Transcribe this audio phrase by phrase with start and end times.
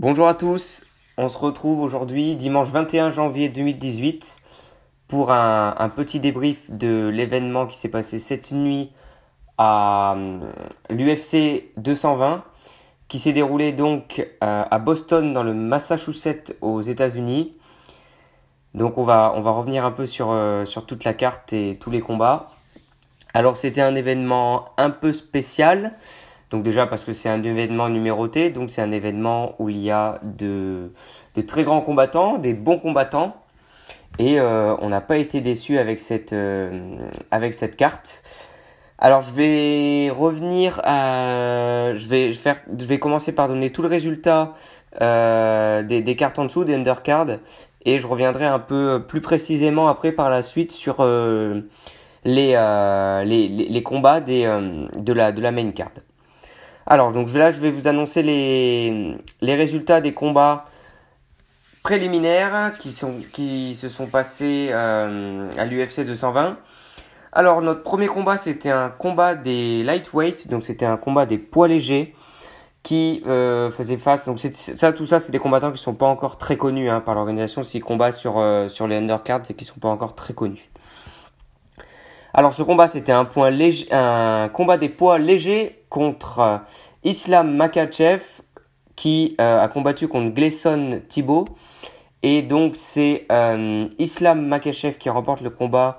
[0.00, 0.84] Bonjour à tous,
[1.16, 4.36] on se retrouve aujourd'hui dimanche 21 janvier 2018
[5.08, 8.92] pour un, petit débrief de l'événement qui s'est passé cette nuit
[9.56, 10.52] à euh,
[10.88, 12.44] l'UFC 220
[13.08, 17.56] qui s'est déroulé donc euh, à Boston dans le Massachusetts aux États-Unis.
[18.74, 22.50] Donc on va, revenir un peu euh, sur toute la carte et tous les combats.
[23.34, 25.98] Alors c'était un événement un peu spécial
[26.50, 29.90] donc déjà parce que c'est un événement numéroté, donc c'est un événement où il y
[29.90, 30.90] a de,
[31.46, 33.36] très grands combattants, des bons combattants,
[34.18, 36.96] et euh, on n'a pas été déçu avec cette, euh,
[37.30, 38.22] avec cette carte.
[38.98, 43.88] Alors je vais revenir à, je vais faire, je vais commencer par donner tout le
[43.88, 44.54] résultat
[45.02, 47.38] euh, des, cartes en dessous, des undercards,
[47.84, 51.62] et je reviendrai un peu plus précisément après par la suite sur les,
[52.24, 54.44] les, les, combats des,
[54.96, 55.92] de, la, de la main card.
[56.90, 60.64] Alors, donc là, je vais vous annoncer les, résultats des combats
[61.82, 66.56] préliminaires qui, se sont passés euh, à l'UFC 220.
[67.32, 71.68] Alors, notre premier combat, c'était un combat des lightweights, donc c'était un combat des poids
[71.68, 72.14] légers
[72.82, 74.24] qui euh, faisait face.
[74.24, 77.14] Donc, ça, tout ça, c'est des combattants qui sont pas encore très connus hein, par
[77.14, 77.62] l'organisation.
[77.62, 80.70] S'ils combattent sur, euh, sur les undercards, c'est qu'ils sont pas encore très connus.
[82.34, 83.26] Alors ce combat c'était un,
[83.90, 86.60] un combat des poids légers contre
[87.04, 88.22] Islam Makachev
[88.96, 91.46] qui euh, a combattu contre Gleison Thibault.
[92.22, 95.98] Et donc c'est euh, Islam Makachev qui remporte le combat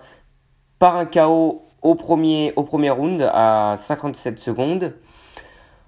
[0.77, 4.95] par un KO au premier, au premier round à 57 secondes.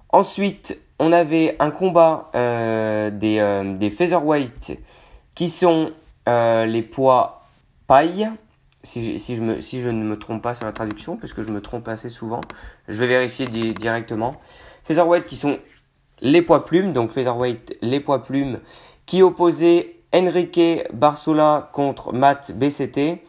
[0.08, 4.78] Ensuite on avait un combat des, des featherweight
[5.34, 5.90] qui sont
[6.26, 7.42] les poids
[7.86, 8.30] paille
[8.82, 11.42] si, si, je me, si je ne me trompe pas sur la traduction, parce que
[11.42, 12.40] je me trompe assez souvent,
[12.88, 14.34] je vais vérifier directement.
[14.84, 15.58] Featherweight qui sont
[16.20, 18.60] les poids plumes, donc Featherweight les poids plumes,
[19.06, 23.22] qui opposaient Enrique Barsola contre Matt BCT.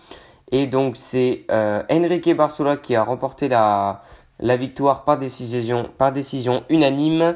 [0.52, 4.03] Et donc c'est euh, Enrique Barsola qui a remporté la,
[4.40, 7.36] la victoire par décision, par décision unanime.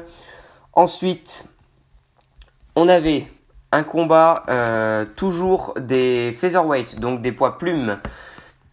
[0.72, 1.44] Ensuite,
[2.76, 3.26] on avait
[3.72, 7.98] un combat euh, toujours des featherweight, donc des poids plumes,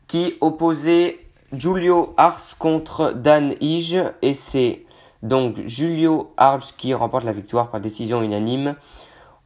[0.08, 1.20] qui opposait
[1.54, 4.85] Julio Ars contre Dan Ige et c'est
[5.26, 8.76] donc Julio Ars qui remporte la victoire par décision unanime.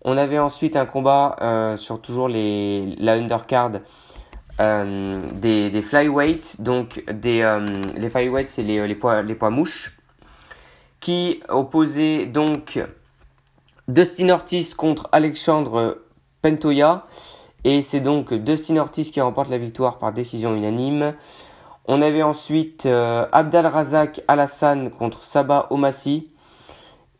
[0.03, 3.71] On avait ensuite un combat euh, sur toujours la undercard
[4.59, 7.59] euh, des, des flyweight, donc des,
[7.95, 9.97] les flyweight c'est les, les, poids, les poids mouches,
[10.99, 12.79] qui opposait donc
[13.87, 15.99] Dustin Ortiz contre Alexandre
[16.41, 17.07] Pentoya.
[17.63, 21.13] Et c'est donc Dustin Ortiz qui remporte la victoire par décision unanime.
[21.85, 26.29] On avait ensuite euh, Razak Alassane contre Sabah Omassi.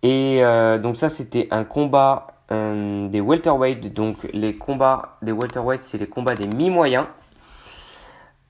[0.02, 3.94] Et euh, donc ça c'était un combat euh, des welterweight.
[3.94, 7.06] Donc les combats des welterweight c'est les combats des mi-moyens.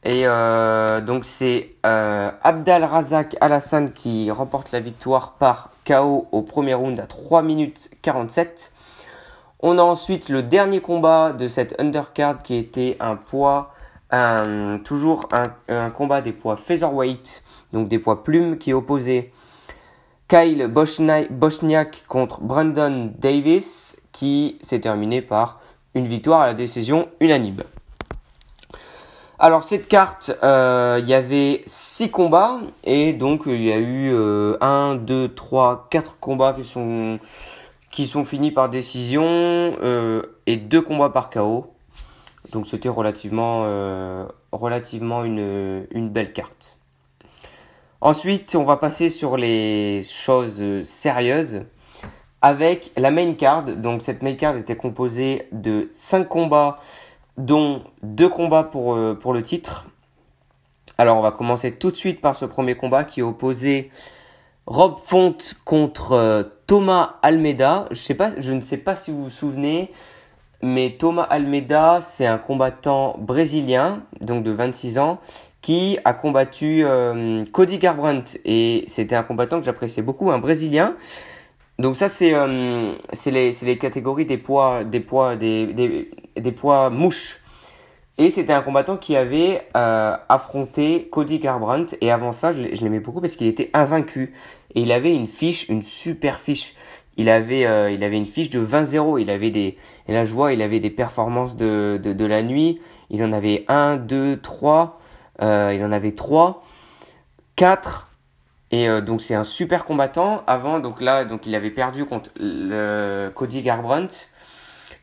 [0.04, 6.74] Et euh, donc c'est Abdal Razak Alassane qui remporte la victoire par KO au premier
[6.74, 8.72] round à 3 minutes 47.
[9.62, 13.74] On a ensuite le dernier combat de cette undercard qui était un poids,
[14.84, 17.44] toujours un, combat des poids featherweight,
[17.74, 19.32] donc des poids plumes qui opposait
[20.28, 25.60] Kyle Bochniak contre Brandon Davis qui s'est terminé par
[25.96, 27.64] une victoire à la décision unanime.
[29.42, 34.14] Alors cette carte, euh, il y avait 6 combats et donc il y a eu
[34.60, 37.20] 1, 2, 3, 4 combats qui sont,
[37.90, 41.74] qui sont finis par décision euh, et 2 combats par KO.
[42.52, 46.78] Donc c'était relativement, euh, relativement une, une belle carte.
[48.02, 51.64] Ensuite, on va passer sur les choses sérieuses
[52.42, 53.66] avec la main card.
[53.66, 56.80] Donc cette main card était composée de 5 combats
[57.38, 59.86] dont deux combats pour, euh, pour le titre.
[60.98, 63.90] Alors on va commencer tout de suite par ce premier combat qui opposé
[64.66, 67.88] Rob Font contre euh, Thomas Almeida.
[67.92, 69.92] Je, je ne sais pas si vous vous souvenez,
[70.62, 75.20] mais Thomas Almeida, c'est un combattant brésilien, donc de 26 ans,
[75.62, 78.40] qui a combattu euh, Cody Garbrandt.
[78.46, 80.96] Et c'était un combattant que j'appréciais beaucoup, un brésilien.
[81.80, 82.94] Donc ça, c'est euh,
[83.26, 87.40] les, les, catégories des poids, des poids, des, poids mouches.
[88.18, 91.96] Et c'était un combattant qui avait euh, affronté Cody Garbrandt.
[92.02, 94.34] Et avant ça, je l'aimais beaucoup parce qu'il était invaincu.
[94.76, 96.74] Et il avait une fiche, une super fiche.
[97.20, 99.20] Il avait, euh, il avait une fiche de 20-0.
[99.20, 99.78] Il avait des,
[100.08, 102.80] et là je vois, il avait des performances de, de, la nuit.
[103.10, 105.02] Il en avait 1, 2, 3.
[105.42, 105.46] il
[105.84, 106.64] en avait 3,
[107.58, 108.08] 4,
[108.72, 110.44] Et donc c'est un super combattant.
[110.48, 114.30] Avant, donc là, il avait perdu contre le Cody Garbrandt.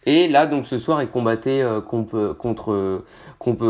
[0.07, 3.05] Et là, donc ce soir, il combattait contre, contre,
[3.39, 3.67] contre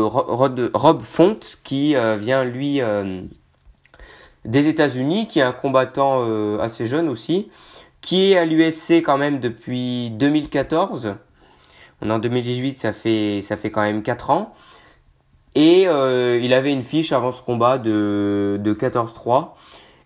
[0.73, 2.79] Rob Font, qui vient lui
[4.45, 6.23] des États-Unis, qui est un combattant
[6.61, 7.49] assez jeune aussi,
[8.07, 11.15] qui est à l'UFC quand même depuis 2014.
[12.01, 14.53] On est en 2018, ça fait, ça fait quand même 4 ans.
[15.55, 19.49] Et euh, il avait une fiche avant ce combat de, de 14-3.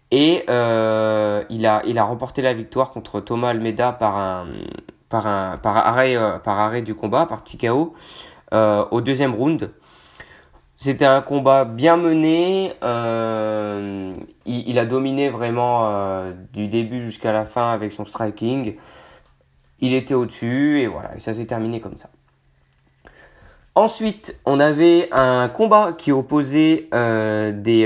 [0.09, 4.47] Et euh, il, a, il a remporté la victoire contre Thomas Almeida par, un,
[5.07, 7.93] par, un, par, arrêt, euh, par arrêt du combat, par TKO,
[8.51, 9.71] au deuxième round.
[10.81, 12.73] C'était un combat bien mené.
[12.81, 14.15] Euh,
[14.47, 18.77] il, a dominé vraiment euh, du début jusqu'à la fin avec son striking.
[19.79, 22.09] Il était au-dessus et voilà, et ça s'est terminé comme ça.
[23.75, 27.85] Ensuite, on avait un combat qui opposait euh, des,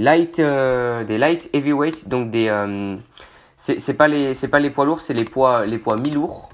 [0.00, 2.50] light, des light heavyweight, donc des
[3.56, 6.48] c'est pas les pas les poids lourds, c'est les poids les poids mi-lourds,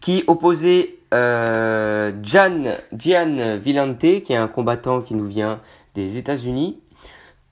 [0.00, 5.60] qui opposait euh, Gian Villante, qui est un combattant qui nous vient
[5.94, 6.80] des États-Unis,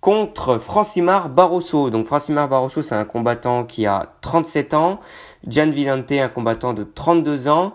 [0.01, 1.91] contre Francimar Barroso.
[1.91, 5.01] Donc Francimar Barroso, c'est un combattant qui a 37 ans,
[5.47, 7.75] Gian Villante, un combattant de 32 ans.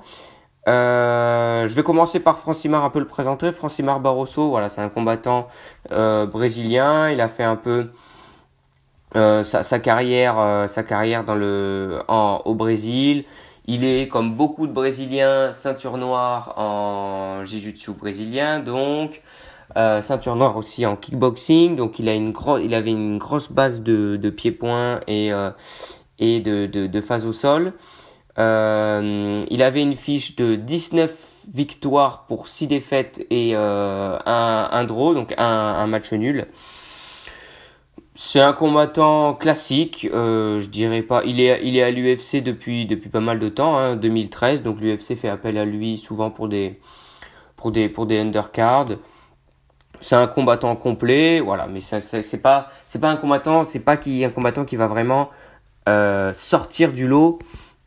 [0.68, 3.52] Euh, je vais commencer par Francimar un peu le présenter.
[3.52, 5.48] Francimar Barroso, voilà, c'est un combattant
[5.92, 7.10] euh, brésilien.
[7.10, 7.90] Il a fait un peu
[9.14, 10.36] sa, carrière,
[11.26, 13.26] dans le, au Brésil.
[13.71, 19.21] Il est comme beaucoup de Brésiliens ceinture noire en jiu-jitsu brésilien, donc
[19.77, 21.75] euh, ceinture noire aussi en kickboxing.
[21.75, 22.33] Donc il a une
[22.63, 25.31] il avait une grosse base de, de pieds-points et
[26.18, 27.74] et de, de, phase au sol.
[28.39, 31.12] Euh, il avait une fiche de 19
[31.54, 36.48] victoires pour 6 défaites et euh, un, draw, donc un match nul.
[38.21, 41.24] C'est un combattant classique, euh, je dirais pas.
[41.24, 44.62] Il est, il est à l'UFC depuis, depuis pas mal de temps, hein, 2013.
[44.62, 46.81] Donc l'UFC fait appel à lui souvent pour des,
[47.56, 48.98] pour des, pour des undercards.
[50.01, 51.68] C'est un combattant complet, voilà.
[51.68, 55.30] Mais c'est pas, c'est pas un combattant, c'est pas qui un combattant qui va vraiment
[55.88, 57.39] euh, sortir du lot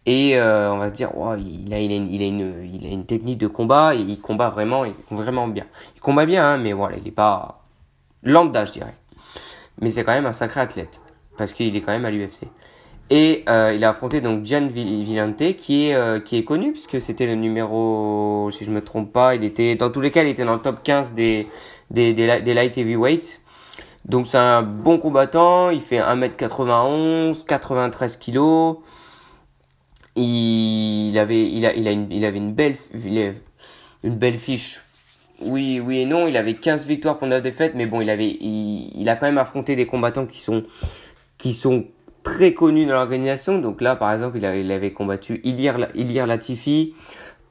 [0.07, 2.87] et euh, on va se dire oh, il, a, il, a il, a une, il
[2.87, 6.25] a une technique de combat et il combat vraiment il combat vraiment bien il combat
[6.25, 7.63] bien hein, mais voilà il est pas
[8.23, 8.95] lambda je dirais
[9.81, 11.01] mais c'est quand même un sacré athlète
[11.37, 12.43] parce qu'il est quand même à l'UFC
[13.11, 17.01] et euh, il a affronté donc Gian Villante qui est euh, qui est connu puisque
[17.01, 20.29] c'était le numéro si je me trompe pas il était dans tous les cas il
[20.29, 21.49] était dans le top 15 des
[21.91, 23.41] des, des, light heavyweight
[24.07, 28.79] donc c'est un bon combattant il fait 1m91 93 kilos
[30.17, 34.83] il avait, il a, il a une, il avait une belle, une belle fiche.
[35.45, 36.27] Oui, oui et non.
[36.27, 39.39] Il avait 15 victoires pour 9 défaites, mais bon, il avait, il, a quand même
[39.39, 40.65] affronté des combattants qui sont,
[41.39, 41.87] qui sont
[42.23, 43.59] très connus dans l'organisation.
[43.59, 46.95] Donc là, par exemple, il avait, il combattu Ilir, Ilir Latifi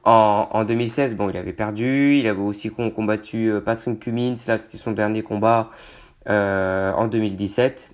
[0.04, 1.14] en, en 2016.
[1.14, 2.16] Bon, il avait perdu.
[2.16, 4.34] Il avait aussi combattu euh, Patrick Cummins.
[4.48, 5.70] Là, c'était son dernier combat
[6.28, 7.90] euh, en 2017.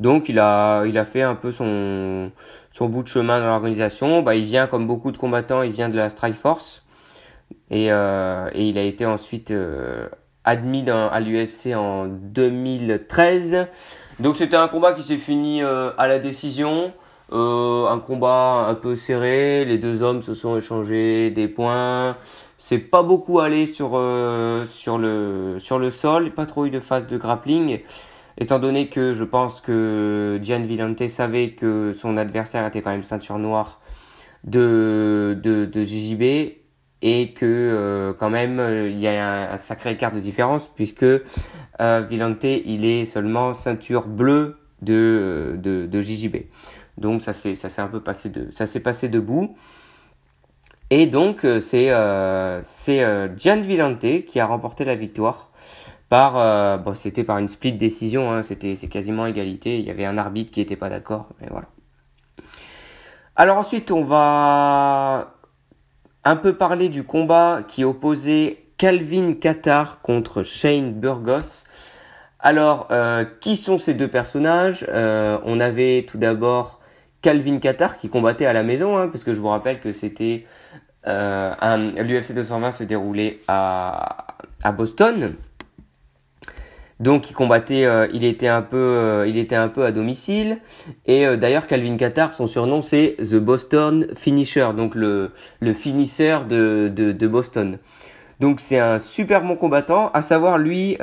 [0.00, 2.30] Donc il a, il a fait un peu son,
[2.70, 4.22] son bout de chemin dans l'organisation.
[4.22, 6.84] Bah, il vient, comme beaucoup de combattants, il vient de la Strike Force.
[7.70, 10.08] Et, euh, et il a été ensuite euh,
[10.44, 13.66] admis dans, à l'UFC en 2013.
[14.20, 16.92] Donc c'était un combat qui s'est fini euh, à la décision.
[17.30, 19.66] Un combat un peu serré.
[19.66, 22.16] Les deux hommes se sont échangés des points.
[22.56, 24.00] C'est pas beaucoup allé sur,
[24.64, 26.30] sur, le, sur le sol.
[26.30, 27.80] Pas trop eu de phase de grappling
[28.38, 33.02] étant donné que je pense que Gian Villante savait que son adversaire était quand même
[33.02, 33.80] ceinture noire
[34.44, 36.58] de, de, de JJB
[37.02, 42.06] et que euh, quand même il y a un, sacré écart de différence puisque euh,
[42.08, 46.36] Villante il est seulement ceinture bleue de, de, de JJB.
[46.98, 49.56] Donc ça s'est ça s'est un peu passé de ça s'est passé debout.
[50.90, 55.50] Et donc euh, c'est euh, c'est euh, Gian Villante qui a remporté la victoire
[56.08, 59.90] par euh, bon, c'était par une split décision hein, c'était c'est quasiment égalité il y
[59.90, 61.68] avait un arbitre qui était pas d'accord mais voilà
[63.36, 65.37] alors ensuite on va
[66.28, 71.64] un peu parler du combat qui opposait Calvin Qatar contre Shane Burgos.
[72.38, 74.84] Alors euh, qui sont ces deux personnages?
[74.90, 76.80] Euh, on avait tout d'abord
[77.22, 80.44] Calvin Qatar qui combattait à la maison hein, parce que je vous rappelle que c'était
[81.06, 81.54] euh,
[81.96, 84.26] l'UFC 220 se déroulait à,
[84.62, 85.34] à Boston
[87.00, 90.58] donc il combattait, euh, il était un peu, euh, il était un peu à domicile.
[91.06, 96.44] Et euh, d'ailleurs Calvin Qatar, son surnom c'est The Boston Finisher, donc le le finisseur
[96.46, 97.78] de, de, de Boston.
[98.40, 100.10] Donc c'est un super bon combattant.
[100.12, 100.98] À savoir lui, il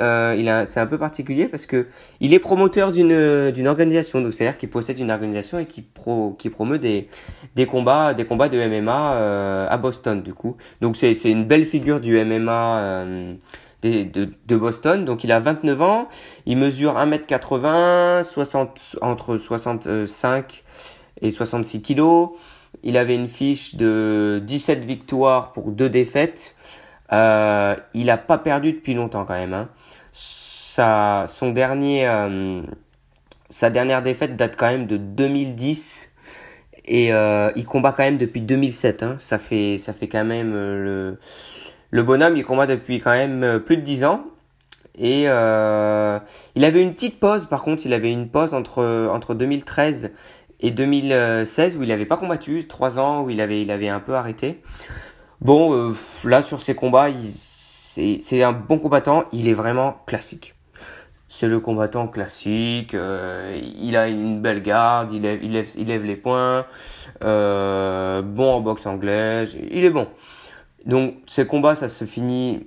[0.48, 1.86] a, c'est un peu particulier parce que
[2.20, 4.22] il est promoteur d'une d'une organisation.
[4.22, 7.08] Donc c'est-à-dire qu'il possède une organisation et qui pro qui promeut des
[7.54, 10.56] des combats des combats de MMA à Boston du coup.
[10.80, 13.04] Donc c'est c'est une belle figure du MMA.
[13.82, 15.04] De, de, Boston.
[15.04, 16.08] Donc il a 29 ans,
[16.44, 20.64] il mesure 1m80, 60, entre 65
[21.20, 22.30] et 66 kilos.
[22.82, 26.56] Il avait une fiche de 17 victoires pour 2 défaites.
[27.12, 29.54] Euh, il n'a pas perdu depuis longtemps quand même.
[29.54, 29.68] Hein.
[30.12, 32.62] Sa, son dernier, euh,
[33.48, 36.10] sa dernière défaite date quand même de 2010
[36.86, 39.02] et euh, il combat quand même depuis 2007.
[39.02, 39.16] Hein.
[39.18, 41.18] Ça fait, ça fait quand même le,
[41.90, 42.36] le bonhomme.
[42.36, 44.24] Il combat depuis quand même euh, plus de 10 ans.
[44.98, 46.18] Et euh,
[46.54, 47.46] il avait une petite pause.
[47.46, 50.12] Par contre, il avait une pause entre entre 2013
[50.60, 54.00] et 2016 où il n'avait pas combattu, 3 ans où il avait, il avait un
[54.00, 54.62] peu arrêté.
[55.40, 60.54] Bon, euh, là sur ses combats, c'est un bon combattant, il est vraiment classique.
[61.28, 65.88] C'est le combattant classique, euh, il a une belle garde, il lève, il lève, il
[65.88, 66.64] lève les poings,
[67.22, 70.08] euh, bon en boxe anglaise, il est bon.
[70.86, 72.66] Donc ses combats, ça se finit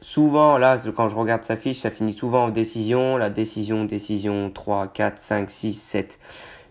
[0.00, 4.50] souvent, là quand je regarde sa fiche, ça finit souvent en décision, la décision, décision
[4.50, 6.20] 3, 4, 5, 6, 7.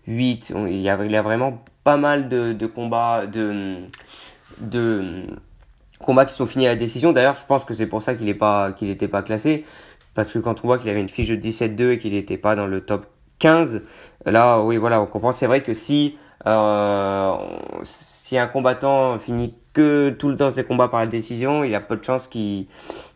[0.08, 0.54] 8.
[0.68, 3.78] Il y a, vraiment pas mal de, de combats, de,
[4.60, 5.24] de
[6.00, 7.12] combats qui sont finis à la décision.
[7.12, 8.72] D'ailleurs, je pense que c'est pour ça qu'il n'était pas,
[9.12, 9.66] pas classé.
[10.14, 12.56] Parce que quand on voit qu'il avait une fiche de 17-2 et qu'il n'était pas
[12.56, 13.08] dans le top
[13.40, 13.84] 15,
[14.26, 15.32] là, oui, voilà, on comprend.
[15.32, 17.36] C'est vrai que si, euh,
[17.84, 21.82] si un combattant finit que tout le temps ses combats par la décision, il a
[21.82, 22.66] peu de chances qu'il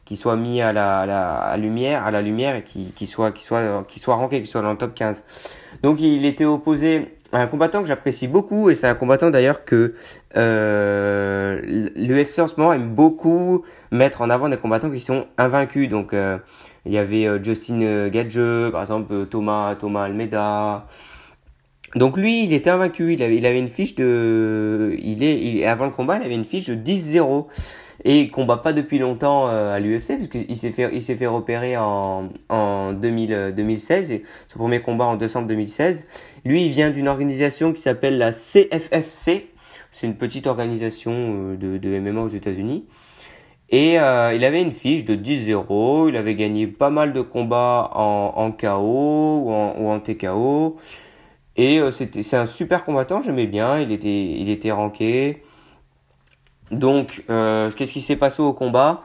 [0.05, 3.43] qu'il soit mis à la, à la lumière, à la lumière et qu'il soit, qu'il
[3.43, 5.23] soit, qu'il soit ranké, qu'il soit dans le top 15.
[5.83, 9.65] Donc il était opposé à un combattant que j'apprécie beaucoup et c'est un combattant d'ailleurs
[9.65, 9.93] que
[10.35, 11.61] euh,
[11.95, 15.89] l'UFC en ce moment aime beaucoup mettre en avant des combattants qui sont invaincus.
[15.89, 16.39] Donc euh,
[16.87, 18.39] il y avait euh, Justin Gadge,
[18.71, 20.87] par exemple Thomas Thomas Almeida.
[21.95, 24.95] Donc lui, il était invaincu, il avait, une fiche de...
[25.01, 27.47] Il est, avant le combat, il avait une fiche de 10-0
[28.05, 32.29] et il combat pas depuis longtemps euh, à l'UFC puisqu'il s'est fait fait repérer en
[32.47, 36.05] en 2000, 2016 et son premier combat en décembre 2016.
[36.45, 39.47] Lui, il vient d'une organisation qui s'appelle la CFFC.
[39.91, 41.11] C'est une petite organisation
[41.61, 42.85] euh, de, MMA aux États-Unis.
[43.71, 47.91] Et euh, il avait une fiche de 10-0, il avait gagné pas mal de combats
[47.93, 50.77] en, KO ou en TKO.
[51.61, 55.43] Et c'était c'est un super combattant, j'aimais bien, il était il était ranké.
[56.71, 59.01] Donc, euh, qu'est-ce qui s'est passé au combat?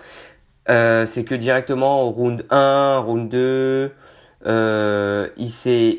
[0.69, 3.93] Euh, C'est que directement au round 1, round 2,
[4.47, 5.49] euh, il,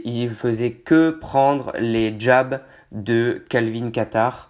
[0.06, 4.50] il faisait que prendre les jabs de Calvin Qatar.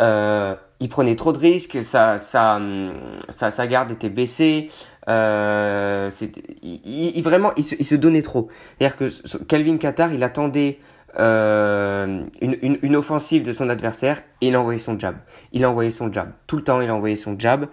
[0.00, 2.58] Euh, il prenait trop de risques, sa, sa,
[3.68, 4.70] garde était baissée.
[5.08, 6.10] Euh,
[6.62, 8.48] il, il, vraiment, il se, il se donnait trop.
[8.78, 10.80] C'est-à-dire que Calvin Qatar, il attendait
[11.18, 15.16] euh, une, une, une, offensive de son adversaire et il a envoyé son jab.
[15.52, 16.32] Il a envoyé son jab.
[16.46, 17.66] Tout le temps, il a envoyé son jab.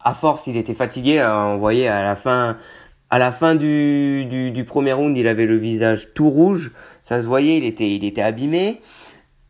[0.00, 1.20] À force, il était fatigué.
[1.24, 2.58] On voyait à la fin,
[3.10, 6.72] à la fin du, du, du, premier round, il avait le visage tout rouge.
[7.02, 8.80] Ça se voyait, il était, il était abîmé.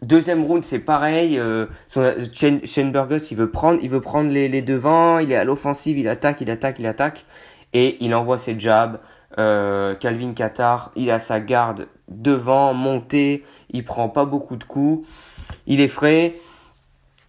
[0.00, 1.38] Deuxième round, c'est pareil.
[1.38, 5.18] Euh, son, Shane, il veut prendre, il veut prendre les, les devants.
[5.18, 7.26] Il est à l'offensive, il attaque, il attaque, il attaque.
[7.72, 8.98] Et il envoie ses jabs.
[9.38, 15.08] Euh, Calvin Qatar, il a sa garde devant, monté, il prend pas beaucoup de coups,
[15.66, 16.36] il est frais.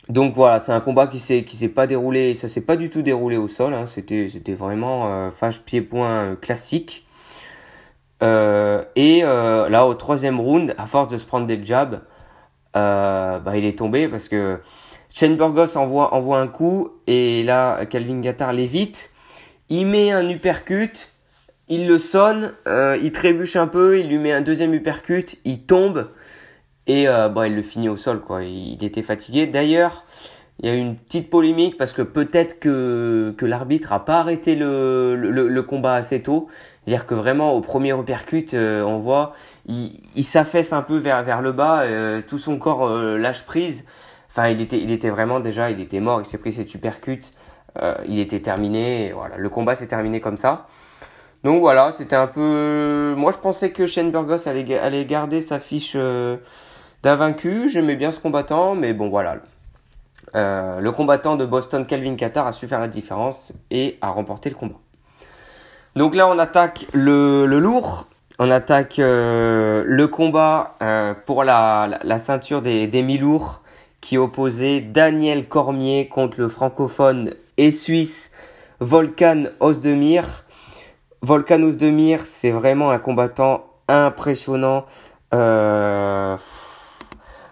[0.10, 2.90] Donc voilà, c'est un combat qui s'est qui s'est pas déroulé, ça s'est pas du
[2.92, 7.08] tout déroulé au sol, hein, c'était c'était vraiment euh, fâche pied point classique.
[8.24, 12.02] Euh, et euh, là au troisième round, à force de se prendre des jabs,
[12.74, 14.60] bah, il est tombé parce que
[15.14, 19.10] Shane Burgos envoie envoie un coup et là Calvin Gattard l'évite,
[19.70, 21.15] il met un uppercut
[21.68, 25.62] il le sonne, euh, il trébuche un peu, il lui met un deuxième uppercut, il
[25.62, 26.10] tombe
[26.88, 28.44] et euh, bah, il le finit au sol quoi.
[28.44, 29.48] Il était fatigué.
[29.48, 30.06] D'ailleurs,
[30.60, 34.20] il y a eu une petite polémique parce que peut-être que, que l'arbitre a pas
[34.20, 36.48] arrêté le, le, combat assez tôt.
[36.86, 39.34] C'est-à-dire que vraiment au premier uppercut, euh, on voit,
[39.68, 43.44] il, il s'affaisse un peu vers, vers le bas, euh, tout son corps euh, lâche
[43.44, 43.86] prise.
[44.30, 47.32] Enfin, il était, il était vraiment déjà, il était mort, il s'est pris cet uppercut,
[48.08, 49.12] il était terminé.
[49.14, 50.68] voilà, le combat s'est terminé comme ça.
[51.46, 53.14] Donc voilà, c'était un peu.
[53.16, 56.38] Moi, je pensais que Shane Burgos allait, allait garder sa fiche euh,
[57.04, 57.70] d'invaincu.
[57.70, 59.36] J'aimais bien ce combattant, mais bon, voilà.
[60.34, 64.50] Euh, le combattant de Boston, Calvin Qatar, a su faire la différence et a remporté
[64.50, 64.80] le combat.
[65.96, 68.08] Donc là, on attaque le, lourd.
[68.40, 70.80] On attaque euh, le combat
[71.28, 73.62] pour la, la, ceinture des, des mi-lourds
[74.02, 78.32] qui opposait Daniel Cormier contre le francophone et suisse
[78.80, 80.45] Volkan Ozdemir.
[81.22, 84.86] Volkan Ozdemir, c'est vraiment un combattant impressionnant.
[85.34, 86.38] Euh,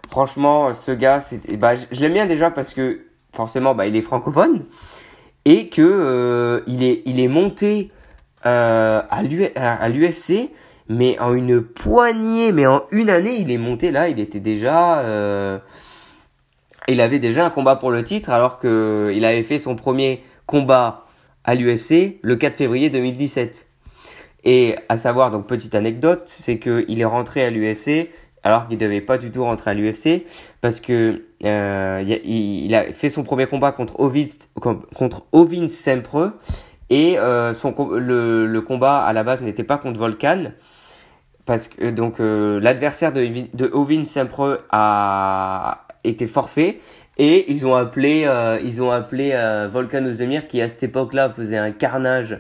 [0.10, 1.20] franchement, ce gars,
[1.58, 4.66] bah, je l'aime bien déjà parce que forcément, bah, il est francophone
[5.46, 7.92] et que euh, il est il est monté
[8.46, 9.24] euh, à
[9.90, 10.52] l'UFC,
[10.88, 15.04] mais en une poignée, mais en une année, il est monté là, il était déjà
[16.88, 20.24] il avait déjà un combat pour le titre alors que il avait fait son premier
[20.46, 21.03] combat
[21.44, 23.68] à l'UFC le 4 février 2017.
[24.46, 28.10] Et à savoir, donc petite anecdote, c'est qu'il est rentré à l'UFC
[28.44, 30.26] alors qu'il devait pas du tout rentrer à l'UFC
[30.60, 33.96] parce que euh, il, a fait son premier combat contre
[34.56, 36.34] contre Ovin Sempre
[36.90, 40.52] et euh, son le, combat à la base n'était pas contre Volkan
[41.46, 46.80] parce que donc euh, l'adversaire de, de Ovin Sempre a été forfait
[47.18, 51.30] et ils ont appelé euh, ils ont appelé euh, Volkan Ozdemir qui à cette époque-là
[51.30, 52.40] faisait un carnage.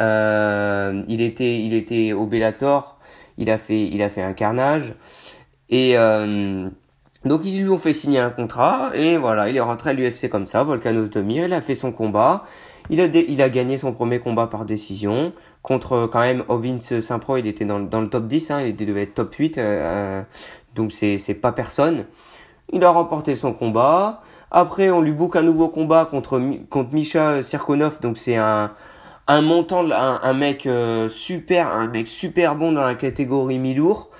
[0.00, 2.98] Euh, il était il était au Bellator.
[3.38, 4.94] Il a fait il a fait un carnage.
[5.70, 6.68] Et euh,
[7.24, 8.90] donc ils lui ont fait signer un contrat.
[8.94, 11.92] Et voilà, il est rentré à l'UFC comme ça, Volkanos Demir, il a fait son
[11.92, 12.44] combat,
[12.90, 17.36] il a, il a gagné son premier combat par décision contre quand même Ovins Saint-Pro,
[17.36, 20.22] il était dans, dans, le top 10, hein, il devait être top 8, euh, euh,
[20.74, 22.04] donc c'est pas personne.
[22.72, 24.22] Il a remporté son combat.
[24.50, 28.72] Après, on lui boucle un nouveau combat contre, contre Misha Sirkonov, donc c'est un,
[29.26, 34.10] un montant, un, mec euh, super, un mec super bon dans la catégorie mi-lourd.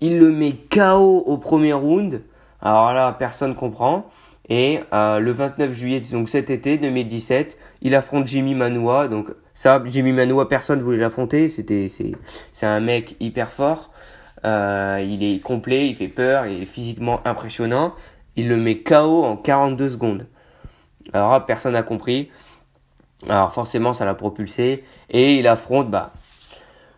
[0.00, 2.22] Il le met KO au premier round.
[2.60, 4.06] Alors là, personne comprend.
[4.48, 9.08] Et euh, le 29 juillet, donc cet été 2017, il affronte Jimmy Manoa.
[9.08, 11.48] Donc ça, Jimmy Manoa, personne voulait l'affronter.
[11.48, 12.12] C'était, c'est,
[12.52, 13.90] c'est un mec hyper fort.
[14.44, 17.94] Euh, il est complet, il fait peur, il est physiquement impressionnant.
[18.36, 20.26] Il le met KO en 42 secondes.
[21.12, 22.30] Alors personne n'a compris.
[23.28, 24.84] Alors forcément, ça l'a propulsé.
[25.10, 26.12] Et il affronte, bah,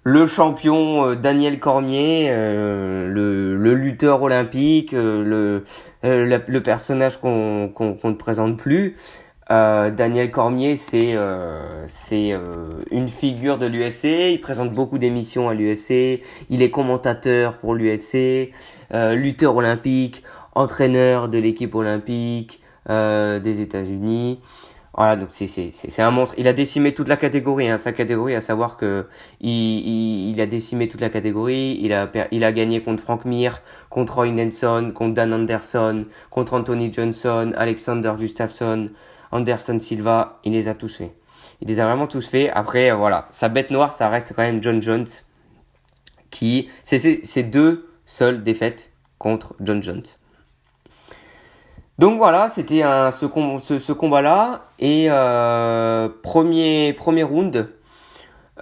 [0.05, 5.65] le champion euh, Daniel Cormier, euh, le, lutteur olympique, euh,
[6.03, 7.73] le, le, personnage qu'on
[8.05, 8.97] ne présente plus.
[9.91, 11.17] Daniel Cormier, c'est
[11.87, 12.33] c'est
[12.91, 14.33] une figure de l'UFC.
[14.33, 16.23] Il présente beaucoup d'émissions à l'UFC.
[16.51, 18.53] Il est commentateur pour l'UFC,
[18.93, 20.23] lutteur olympique,
[20.55, 24.41] entraîneur de l'équipe olympique des États-Unis.
[24.97, 26.37] Voilà, donc c'est un monstre.
[26.39, 29.07] Il a décimé toute la catégorie, hein, sa catégorie, à savoir que
[29.41, 31.81] il, il, il, a décimé toute la catégorie.
[31.83, 36.55] Il a il a gagné contre Frank Mir, contre Roy Nelson, contre Dan Anderson, contre
[36.55, 38.91] Anthony Johnson, Alexander Gustafsson,
[39.35, 40.41] Anderson Silva.
[40.45, 41.13] Il les a tous fait.
[41.61, 42.51] Il les a vraiment tous fait.
[42.51, 45.07] Après, voilà, sa bête noire, ça reste quand même John Jones,
[46.31, 50.03] qui c'est ses deux seules défaites contre John Jones.
[51.99, 54.63] Donc voilà, c'était ce, combat-là.
[54.81, 57.69] Et euh, premier, round,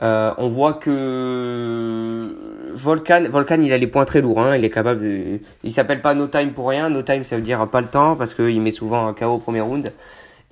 [0.03, 2.29] euh, on voit que
[2.75, 3.25] Volcan,
[3.61, 4.41] il a les points très lourds.
[4.41, 5.41] Hein, il est capable.
[5.65, 6.91] Il s'appelle pas No Time pour rien.
[6.91, 9.39] No Time, ça veut dire pas le temps parce qu'il met souvent un KO au
[9.39, 9.93] premier round.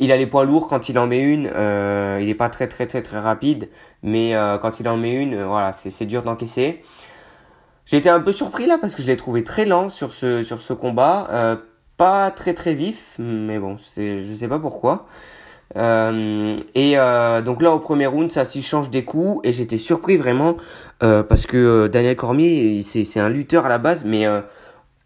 [0.00, 1.48] Il a les points lourds quand il en met une.
[1.54, 3.68] Euh, il est pas très très très très rapide,
[4.02, 6.82] mais euh, quand il en met une, voilà, c'est dur d'encaisser.
[7.86, 10.42] J'ai été un peu surpris là parce que je l'ai trouvé très lent sur ce
[10.42, 11.28] sur ce combat.
[11.30, 11.56] Euh,
[11.96, 15.06] pas très très vif, mais bon, c'est, je sais pas pourquoi.
[15.76, 19.78] Euh, et euh, donc là au premier round ça s'y change des coups et j'étais
[19.78, 20.56] surpris vraiment
[21.04, 24.40] euh, parce que euh, Daniel Cormier c'est, un lutteur à la base mais euh,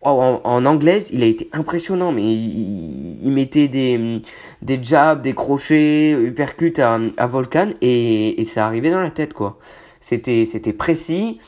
[0.05, 4.21] en, en, anglaise il a été impressionnant mais il, il, mettait des,
[4.63, 9.35] des jabs, des crochets, uppercuts à, à Volcan et, et ça arrivait dans la tête
[9.35, 9.59] quoi.
[10.01, 11.39] C'était, c'était précis.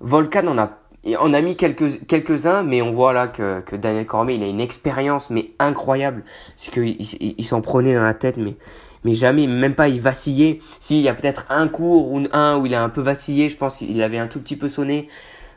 [0.00, 0.84] Volcan en a
[1.20, 4.46] on a mis quelques, quelques-uns, mais on voit là que, que Daniel Cormier, il a
[4.46, 6.24] une expérience, mais incroyable.
[6.56, 8.56] C'est qu'il il, s'en prenait dans la tête, mais,
[9.04, 10.60] mais jamais, même pas il vacillait.
[10.80, 13.56] S'il y a peut-être un cours ou un où il a un peu vacillé, je
[13.56, 15.08] pense qu'il avait un tout petit peu sonné.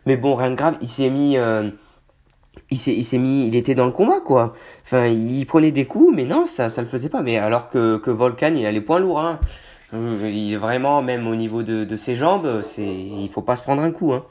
[0.06, 1.69] Mais bon, rien de grave, il s'est mis, euh,
[2.69, 4.53] il s'est, il s'est mis, il était dans le combat, quoi.
[4.84, 7.21] Enfin, il prenait des coups, mais non, ça, ça le faisait pas.
[7.21, 9.39] Mais alors que, que Volcan, il a les points lourds, hein.
[9.93, 13.63] Il est vraiment, même au niveau de, de ses jambes, c'est, il faut pas se
[13.63, 14.25] prendre un coup, hein.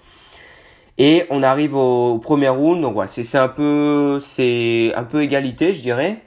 [0.99, 5.75] Et on arrive au, premier round, donc voilà, c'est un peu c'est un peu égalité,
[5.75, 6.22] je dirais.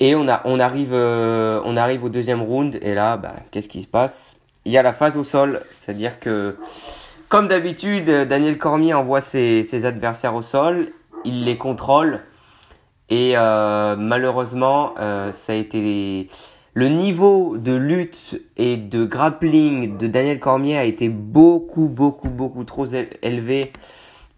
[0.00, 3.68] Et on a on arrive euh, on arrive au deuxième round et là, bah, qu'est-ce
[3.68, 4.38] qui se passe?
[4.64, 6.56] Il y a la phase au sol, c'est-à-dire que
[7.28, 10.92] comme d'habitude, Daniel Cormier envoie ses, ses, adversaires au sol,
[11.26, 12.20] il les contrôle
[13.08, 16.28] et euh, malheureusement, euh, ça a été
[16.74, 22.64] le niveau de lutte et de grappling de Daniel Cormier a été beaucoup, beaucoup, beaucoup
[22.64, 22.86] trop
[23.22, 23.72] élevé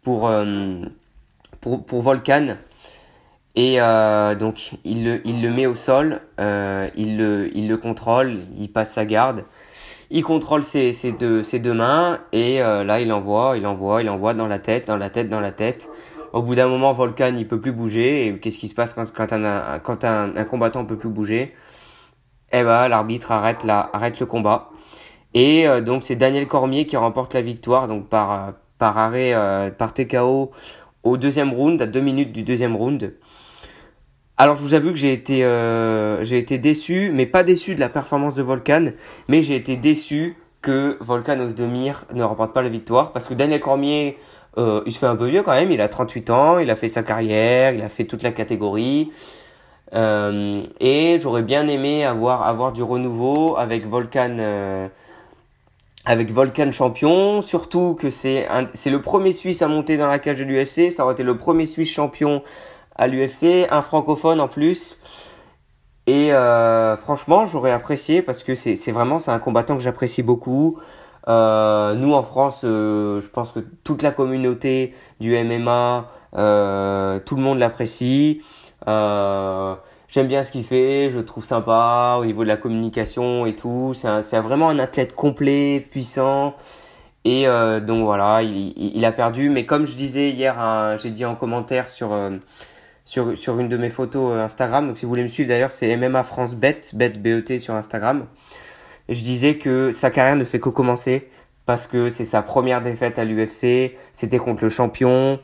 [0.02, 0.80] pour, euh,
[1.60, 2.56] pour, pour Volcan.
[3.56, 3.78] Et
[4.38, 8.92] donc il le, il le met au sol, il, le, il le contrôle, il passe
[8.92, 9.46] sa garde,
[10.10, 14.10] il contrôle ses, ses, deux, ses deux mains et là il envoie, il envoie, il
[14.10, 15.90] envoie dans la tête, dans la tête, dans la tête.
[16.32, 18.26] Au bout d'un moment, Volcan il peut plus bouger.
[18.26, 21.54] Et qu'est-ce qui se passe quand, un, quand un, un combattant peut plus bouger?
[22.52, 24.70] Eh ben l'arbitre arrête, le combat.
[25.34, 29.92] Et euh, donc c'est Daniel Cormier qui remporte la victoire donc par, arrêt, euh, par
[29.92, 30.50] TKO
[31.02, 33.14] au deuxième round, à deux minutes du deuxième round.
[34.38, 36.24] Alors je vous avoue que j'ai été, euh,
[36.62, 38.92] déçu, mais pas déçu de la performance de Volcan,
[39.26, 43.60] mais j'ai été déçu que Volkan Ozdemir ne remporte pas la victoire, parce que Daniel
[43.60, 44.16] Cormier,
[44.56, 46.76] euh, il se fait un peu vieux quand même, il a 38 ans, il a
[46.76, 49.12] fait sa carrière, il a fait toute la catégorie,
[49.94, 54.88] euh, et j'aurais bien aimé avoir, avoir du renouveau avec Volcan, euh,
[56.04, 58.48] avec Volcan champion, surtout que c'est
[58.86, 61.66] le premier Suisse à monter dans la cage de l'UFC, ça aurait été le premier
[61.66, 62.42] Suisse champion
[62.96, 64.98] à l'UFC, un francophone en plus.
[66.06, 66.30] Et
[67.02, 70.78] franchement, j'aurais apprécié parce que c'est vraiment un combattant que j'apprécie beaucoup.
[71.28, 77.36] Euh, nous en France, euh, je pense que toute la communauté du MMA, euh, tout
[77.36, 78.42] le monde l'apprécie.
[78.86, 79.74] Euh,
[80.08, 83.54] J'aime bien ce qu'il fait, je le trouve sympa au niveau de la communication et
[83.54, 83.92] tout.
[83.94, 86.54] C'est vraiment un athlète complet, puissant.
[87.26, 89.50] Et euh, donc voilà, il, a perdu.
[89.50, 92.10] Mais comme je disais hier, j'ai dit en commentaire sur
[93.08, 94.86] sur, sur une de mes photos euh, Instagram.
[94.86, 98.26] Donc si vous voulez me suivre d'ailleurs, c'est MMA France Bet, Bet BET sur Instagram.
[99.08, 101.28] Je disais que sa carrière ne fait que commencer
[101.66, 105.38] parce que c'est sa première défaite à l'UFC, c'était contre le champion.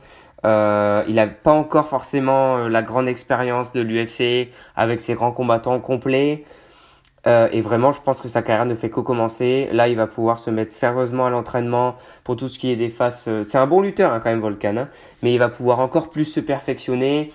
[0.45, 5.31] Euh, il n'a pas encore forcément euh, la grande expérience de l'UFC avec ses grands
[5.31, 6.43] combattants complets.
[7.27, 9.69] Euh, et vraiment, je pense que sa carrière ne fait que commencer.
[9.71, 12.89] Là, il va pouvoir se mettre sérieusement à l'entraînement pour tout ce qui est des
[12.89, 13.25] faces.
[13.27, 14.89] Euh, c'est un bon lutteur hein, quand même, Volcan, hein,
[15.23, 17.31] mais il va pouvoir encore plus se perfectionner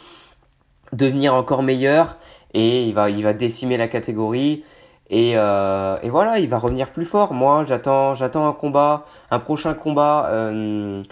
[0.92, 2.18] devenir encore meilleur
[2.52, 4.64] et il va, il va décimer la catégorie.
[5.10, 7.34] Et, euh, et voilà, il va revenir plus fort.
[7.34, 11.02] Moi, j'attends, j'attends un combat, un prochain combat euh,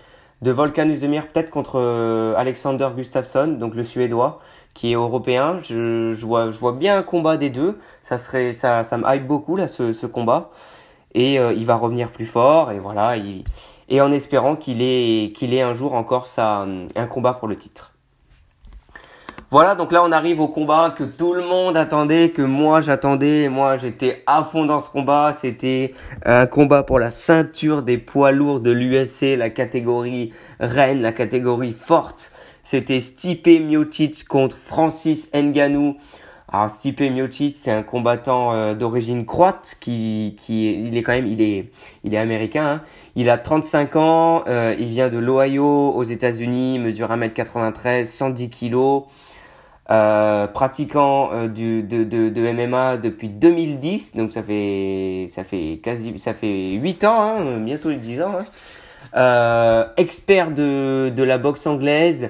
[0.41, 4.41] de Volkanus Demir, peut-être contre euh, Alexander Gustafsson, donc le Suédois,
[4.73, 5.59] qui est européen.
[5.61, 7.79] Je, je, vois, je vois bien un combat des deux.
[8.03, 10.51] Ça serait, ça, ça me hype beaucoup là, ce, ce combat.
[11.15, 12.71] Et euh, il va revenir plus fort.
[12.71, 13.43] Et voilà, il,
[13.89, 17.57] et en espérant qu'il ait, qu'il ait un jour encore ça, un combat pour le
[17.57, 17.93] titre.
[19.51, 23.49] Voilà, donc là on arrive au combat que tout le monde attendait, que moi j'attendais.
[23.49, 25.33] Moi j'étais à fond dans ce combat.
[25.33, 25.95] C'était
[26.27, 31.73] un combat pour la ceinture des poids lourds de l'UFC, la catégorie reine, la catégorie
[31.73, 32.31] forte.
[32.63, 35.97] C'était Stipe Miocic contre Francis Ngannou.
[36.53, 41.27] Alors Stipe Miocic, c'est un combattant euh, d'origine croate qui qui il est quand même
[41.27, 41.71] il est
[42.05, 42.67] il est américain.
[42.67, 42.83] Hein.
[43.17, 49.07] Il a 35 ans, euh, il vient de l'Ohio aux États-Unis, mesure 1m93, 110 kg.
[49.91, 55.81] Euh, pratiquant euh, du, de, de, de, MMA depuis 2010, donc ça fait, ça fait
[55.83, 58.35] quasi, ça fait 8 ans, hein, bientôt les 10 ans.
[58.39, 58.45] Hein.
[59.17, 62.29] Euh, expert de, de la boxe anglaise,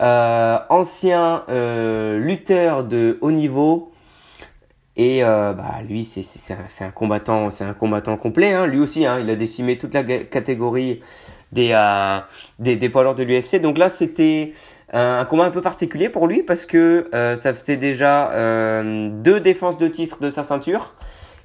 [0.00, 3.92] euh, ancien lutteur de haut niveau.
[4.96, 8.66] Et bah lui c'est c'est un, un, combattant c'est un combattant complet hein.
[8.66, 11.02] lui aussi hein, il a décimé toute la catégorie
[11.52, 11.78] des
[12.58, 14.52] des, des poids lourds de l'UFC donc là c'était
[14.92, 19.40] un combat un peu particulier pour lui parce que euh, ça faisait déjà euh, deux
[19.40, 20.94] défenses de titre de sa ceinture.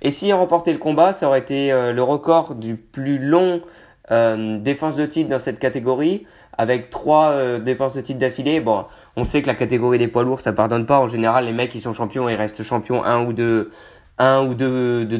[0.04, 3.62] Et s'il remportait le combat, ça aurait été euh, le record du plus long
[4.10, 6.26] défense de titre dans cette catégorie,
[6.58, 8.60] avec trois défenses de titre d'affilée.
[8.60, 8.84] Bon,
[9.16, 11.00] on sait que la catégorie des poids lourds, ça pardonne pas.
[11.00, 13.70] En général, les mecs qui sont champions, ils restent champions un ou deux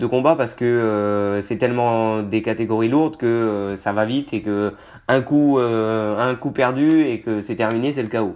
[0.10, 4.74] combats parce que c'est tellement des catégories lourdes que ça va vite et que
[5.12, 8.36] un coup, euh, un coup perdu et que c'est terminé, c'est le chaos.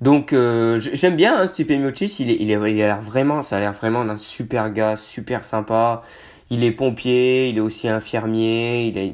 [0.00, 3.72] Donc euh, j'aime bien hein, Stipe Miocic, il, il, a l'air vraiment, ça a l'air
[3.72, 6.02] vraiment d'un super gars, super sympa.
[6.50, 9.12] Il est pompier, il est aussi infirmier, il a,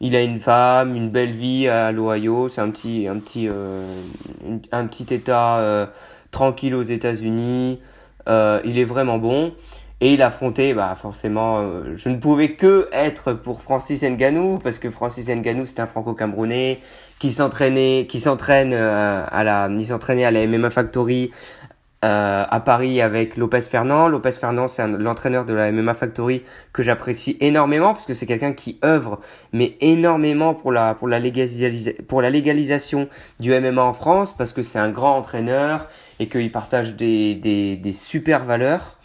[0.00, 2.48] il a une femme, une belle vie à l'Ohio.
[2.48, 3.84] C'est un petit, un petit, euh,
[4.72, 5.90] un petit État
[6.30, 7.80] tranquille aux États-Unis.
[8.28, 9.52] Il est vraiment bon.
[10.02, 14.78] Et il affrontait, bah forcément, euh, je ne pouvais que être pour Francis Nganou parce
[14.78, 16.80] que Francis Nganou c'est un franco-camerounais
[17.18, 21.30] qui s'entraînait, qui s'entraîne euh, à la, il s'entraînait à la MMA Factory
[22.04, 24.08] euh, à Paris avec Lopez Fernand.
[24.08, 26.42] Lopez Fernand c'est l'entraîneur de la MMA Factory
[26.74, 29.20] que j'apprécie énormément parce que c'est quelqu'un qui œuvre
[29.54, 31.18] mais énormément pour la pour la
[32.06, 33.08] pour la légalisation
[33.40, 35.88] du MMA en France parce que c'est un grand entraîneur
[36.20, 38.95] et qu'il partage des des des super valeurs.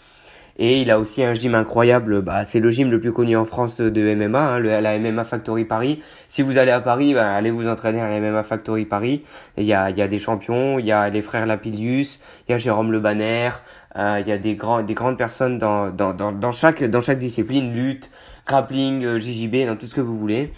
[0.63, 2.21] Et il a aussi un gym incroyable.
[2.21, 5.65] Bah, c'est le gym le plus connu en France de MMA, hein, la MMA Factory
[5.65, 6.03] Paris.
[6.27, 9.23] Si vous allez à Paris, bah, allez vous entraîner à la MMA Factory Paris.
[9.57, 12.53] Il y a, y a des champions, il y a les frères Lapilius, il y
[12.53, 13.49] a Jérôme Le Banner,
[13.97, 17.01] euh, il y a des, grands, des grandes personnes dans, dans, dans, dans, chaque, dans
[17.01, 18.11] chaque discipline, lutte,
[18.45, 20.53] grappling, euh, JJB, dans tout ce que vous voulez.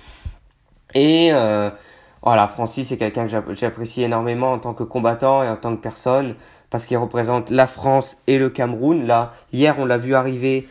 [0.94, 1.70] Et euh,
[2.22, 5.82] voilà, Francis c'est quelqu'un que j'apprécie énormément en tant que combattant et en tant que
[5.82, 6.36] personne
[6.74, 9.06] parce qu'il représente la France et le Cameroun.
[9.06, 10.68] Là, hier, on l'a vu arriver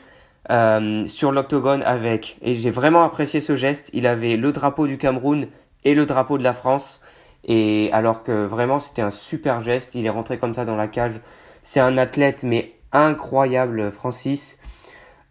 [0.50, 4.98] euh, sur l'octogone avec, et j'ai vraiment apprécié ce geste, il avait le drapeau du
[4.98, 5.46] Cameroun
[5.84, 7.00] et le drapeau de la France.
[7.44, 10.88] Et alors que vraiment, c'était un super geste, il est rentré comme ça dans la
[10.88, 11.20] cage.
[11.62, 14.58] C'est un athlète, mais incroyable, Francis.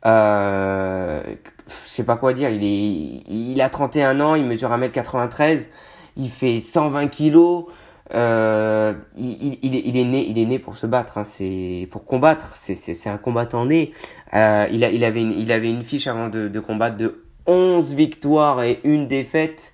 [0.05, 1.21] Euh,
[1.67, 5.67] je sais pas quoi dire, il, est, il a 31 ans, il mesure 1m93,
[6.15, 7.65] il fait 120 kilos.
[8.13, 12.03] Euh, il, il, il, est né, il est né pour se battre, hein, c'est pour
[12.03, 13.91] combattre, c'est, un combattant né.
[14.33, 17.23] Euh, il, a, il, avait une, il avait une fiche avant de, de combattre de
[17.47, 19.73] 11 victoires et une défaite.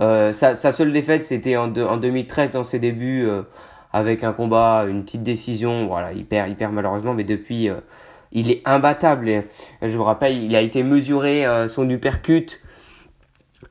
[0.00, 3.42] Euh, sa, sa, seule défaite, c'était en, en 2013 dans ses débuts, euh,
[3.92, 5.86] avec un combat, une petite décision.
[5.86, 7.76] Voilà, il perd, il perd malheureusement, mais depuis, euh,
[8.32, 9.44] il est imbattable.
[9.82, 12.60] Je vous rappelle, il a été mesuré, son uppercut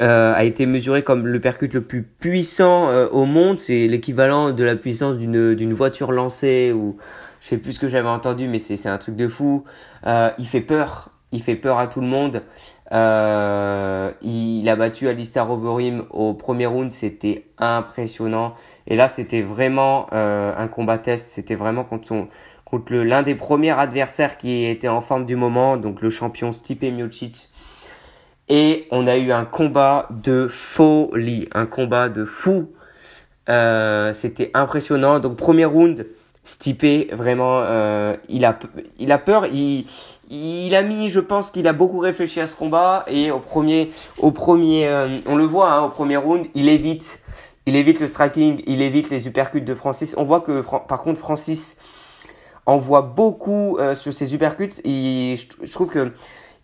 [0.02, 3.60] euh, a été mesuré comme le percut le plus puissant euh, au monde.
[3.60, 6.98] C'est l'équivalent de la puissance d'une, d'une voiture lancée ou
[7.42, 9.66] je sais plus ce que j'avais entendu, mais c'est, un truc de fou.
[10.06, 11.10] Euh, il fait peur.
[11.32, 12.44] Il fait peur à tout le monde.
[12.92, 16.92] Euh, il a battu Alistair Overeem au premier round.
[16.92, 18.54] C'était impressionnant.
[18.86, 21.32] Et là, c'était vraiment un combat test.
[21.32, 22.28] C'était vraiment contre son,
[22.74, 26.82] contre l'un des premiers adversaires qui était en forme du moment, donc le champion Stipe
[26.82, 27.50] Miocic.
[28.50, 32.72] Et on a eu un combat de folie, un combat de fou.
[33.50, 35.20] Euh, C'était impressionnant.
[35.20, 36.08] Donc premier round,
[36.44, 38.60] Stipe, vraiment, euh, il, a,
[39.00, 39.46] il a peur.
[39.46, 39.86] Il,
[40.30, 43.06] il a mis, je pense qu'il a beaucoup réfléchi à ce combat.
[43.08, 47.20] Et au premier, au premier euh, on le voit, hein, au premier round, il évite,
[47.66, 50.16] il évite le striking, il évite les uppercuts de Francis.
[50.18, 51.78] On voit que par contre Francis
[52.66, 54.82] envoie beaucoup euh, sur ses uppercuts.
[54.84, 56.12] Et je, je trouve que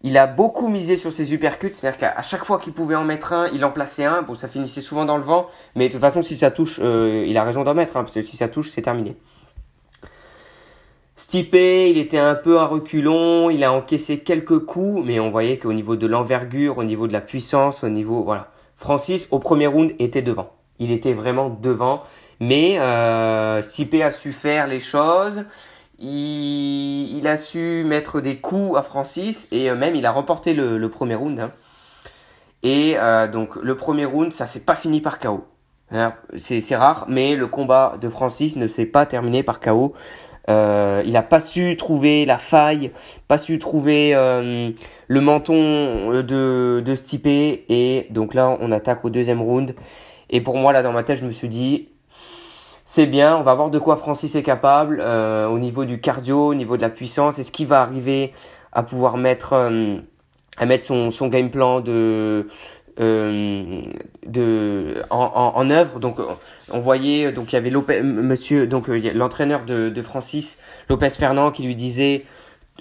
[0.02, 3.34] il a beaucoup misé sur ses uppercuts, c'est-à-dire qu'à chaque fois qu'il pouvait en mettre
[3.34, 4.22] un, il en plaçait un.
[4.22, 7.26] Bon, ça finissait souvent dans le vent, mais de toute façon, si ça touche, euh,
[7.28, 9.18] il a raison d'en mettre, hein, parce que si ça touche, c'est terminé.
[11.18, 15.58] Stipe, il était un peu à reculons, il a encaissé quelques coups, mais on voyait
[15.58, 18.52] qu'au niveau de l'envergure, au niveau de la puissance, au niveau, voilà.
[18.78, 20.54] Francis, au premier round, était devant.
[20.80, 22.04] Il était vraiment devant,
[22.40, 25.44] mais euh, Stipe a su faire les choses.
[26.02, 30.88] Il, a su mettre des coups à Francis et euh, même il a remporté le,
[30.90, 31.40] premier round.
[31.40, 31.52] Hein.
[32.64, 35.46] Et euh, donc le premier round, ça s'est pas fini par KO.
[36.38, 39.94] C'est rare, mais le combat de Francis ne s'est pas terminé par KO.
[40.50, 42.92] Euh, il n'a pas su trouver la faille,
[43.28, 47.26] pas su trouver le menton de, de Stipe.
[47.26, 49.76] Et donc là, on attaque au deuxième round.
[50.30, 51.90] Et pour moi, là, dans ma tête, je me suis dit,
[52.92, 56.48] c'est bien, on va voir de quoi Francis est capable euh, au niveau du cardio,
[56.48, 58.34] au niveau de la puissance, est-ce qu'il va arriver
[58.72, 59.98] à pouvoir mettre, euh,
[60.58, 62.48] à mettre son, son game plan de,
[63.00, 63.82] euh,
[64.26, 66.00] de, en, en, en, œuvre?
[66.00, 66.18] Donc,
[66.72, 70.58] on voyait, donc il y avait Lopez, monsieur, donc l'entraîneur de, de Francis,
[70.90, 72.26] Lopez Fernand, qui lui disait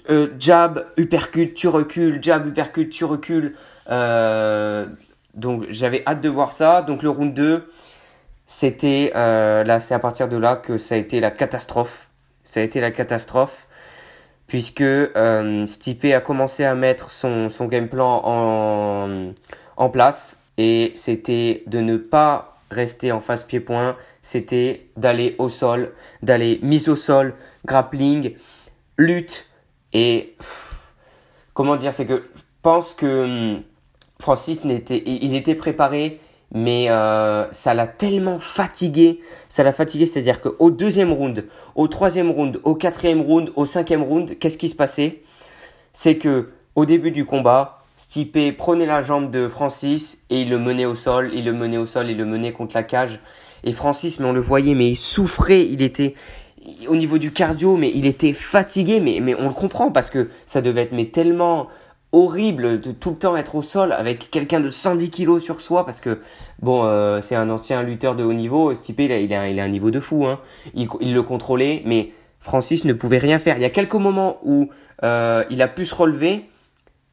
[0.09, 3.55] euh, jab, uppercut, tu recules, jab, uppercut, tu recules.
[5.35, 6.81] donc, j'avais hâte de voir ça.
[6.81, 7.63] Donc, le round 2
[8.51, 12.09] c'était euh, là, c'est à partir de là que ça a été la catastrophe.
[12.43, 13.67] Ça a été la catastrophe
[14.47, 19.33] puisque euh, Stipe a commencé à mettre son, son game plan en,
[19.77, 25.93] en place et c'était de ne pas rester en face pied-point, c'était d'aller au sol,
[26.23, 27.35] d'aller mise au sol,
[27.67, 28.33] grappling,
[28.97, 29.47] lutte
[29.93, 30.35] et
[31.53, 33.63] comment dire, c'est que je pense que hum,
[34.19, 36.19] Francis n'était, il était préparé
[36.51, 42.31] mais euh, ça l'a tellement fatigué, ça l'a fatigué, c'est-à-dire qu'au deuxième round, au troisième
[42.31, 45.21] round, au quatrième round, au cinquième round, qu'est-ce qui se passait?
[45.93, 50.57] C'est que au début du combat, Stipe prenait la jambe de Francis et il le
[50.57, 53.19] menait au sol, il le menait au sol, il le menait contre la cage.
[53.65, 56.15] Et Francis, mais on le voyait, mais il souffrait, il était
[56.87, 60.29] au niveau du cardio, mais il était fatigué, mais, mais on le comprend parce que
[60.45, 61.67] ça devait être mais tellement
[62.11, 65.85] horrible de tout le temps être au sol avec quelqu'un de 110 kilos sur soi
[65.85, 66.19] parce que
[66.59, 69.59] bon euh, c'est un ancien lutteur de haut niveau Stipe il a, il a, il
[69.59, 70.39] a un niveau de fou hein.
[70.73, 73.57] il, il, le contrôlait mais Francis ne pouvait rien faire.
[73.57, 74.69] Il y a quelques moments où
[75.03, 76.45] euh, il a pu se relever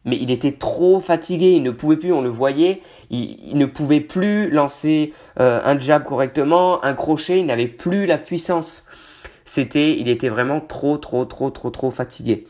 [0.07, 2.81] mais il était trop fatigué il ne pouvait plus on le voyait
[3.11, 8.07] il, il ne pouvait plus lancer euh, un jab correctement un crochet il n'avait plus
[8.07, 8.87] la puissance.
[9.45, 12.47] C'était il était vraiment trop trop trop trop trop fatigué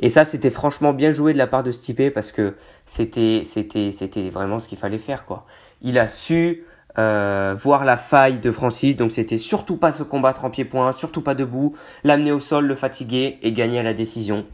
[0.00, 2.54] Et ça, c'était franchement bien joué de la part de Stipe parce que
[2.86, 5.46] c'était, c'était, c'était vraiment ce qu'il fallait faire, quoi.
[5.82, 6.64] Il a su
[6.98, 11.22] euh, voir la faille de Francis, donc c'était surtout pas se combattre en pied-point, surtout
[11.22, 14.46] pas debout, l'amener au sol, le fatiguer et gagner à la décision.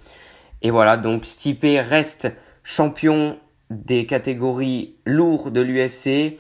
[0.63, 3.39] Et voilà, donc Stipe reste champion
[3.71, 6.39] des catégories lourdes de l'UFC.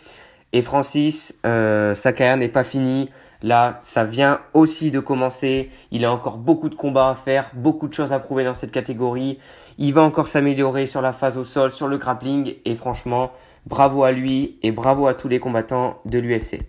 [0.52, 3.08] Et Francis, euh, sa carrière n'est pas finie.
[3.42, 5.70] Là, ça vient aussi de commencer.
[5.90, 8.72] Il a encore beaucoup de combats à faire, beaucoup de choses à prouver dans cette
[8.72, 9.38] catégorie.
[9.78, 12.54] Il va encore s'améliorer sur la phase au sol, sur le grappling.
[12.64, 13.32] Et franchement,
[13.66, 16.60] bravo à lui et bravo à tous les combattants de l'UFC.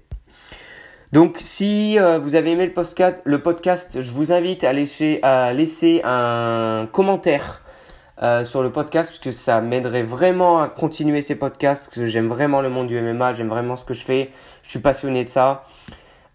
[1.11, 5.19] Donc, si euh, vous avez aimé le podcast, le podcast, je vous invite à laisser,
[5.23, 7.61] à laisser un commentaire
[8.23, 12.61] euh, sur le podcast parce que ça m'aiderait vraiment à continuer ces podcasts j'aime vraiment
[12.61, 14.29] le monde du MMA, j'aime vraiment ce que je fais,
[14.63, 15.65] je suis passionné de ça.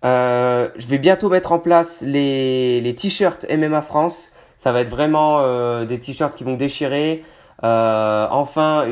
[0.07, 4.31] Euh, je vais bientôt mettre en place les, t-shirts MMA France.
[4.57, 7.25] Ça va être vraiment euh, des t-shirts qui vont déchirer.
[7.65, 8.87] Euh, enfin,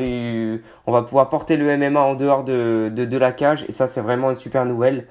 [0.85, 4.31] on va pouvoir porter le MMA en dehors de, la cage et ça c'est vraiment
[4.31, 5.05] une super nouvelle.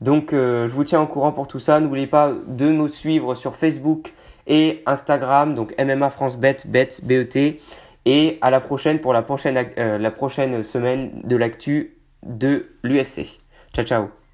[0.00, 1.80] Donc je vous tiens au courant pour tout ça.
[1.80, 4.12] N'oubliez pas de nous suivre sur Facebook
[4.46, 7.58] et Instagram, donc MMA France Bet, Bet, BET.
[8.06, 13.40] Et à la prochaine pour la prochaine semaine de l'actu de l'UFC.
[13.74, 14.27] Ciao ciao